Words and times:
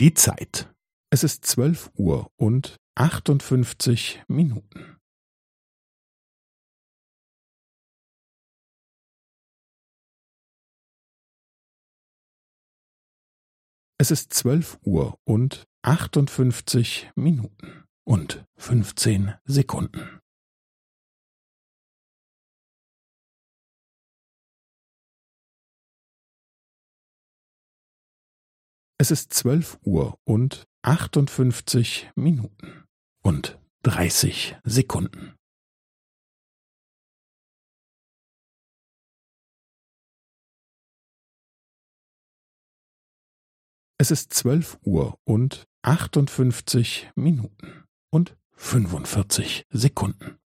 Die 0.00 0.14
Zeit. 0.14 0.72
Es 1.10 1.24
ist 1.24 1.44
zwölf 1.44 1.90
Uhr 1.96 2.30
und 2.36 2.76
achtundfünfzig 2.94 4.22
Minuten. 4.28 4.96
Es 14.00 14.12
ist 14.12 14.32
zwölf 14.32 14.78
Uhr 14.84 15.18
und 15.24 15.66
achtundfünfzig 15.82 17.10
Minuten 17.16 17.84
und 18.04 18.44
fünfzehn 18.56 19.34
Sekunden. 19.46 20.20
Es 29.00 29.12
ist 29.12 29.32
zwölf 29.32 29.78
Uhr 29.84 30.18
und 30.24 30.66
achtundfünfzig 30.82 32.10
Minuten 32.16 32.84
und 33.22 33.56
dreißig 33.84 34.56
Sekunden. 34.64 35.36
Es 43.98 44.10
ist 44.10 44.32
zwölf 44.34 44.78
Uhr 44.82 45.16
und 45.22 45.68
achtundfünfzig 45.82 47.08
Minuten 47.14 47.84
und 48.10 48.36
fünfundvierzig 48.50 49.64
Sekunden. 49.70 50.37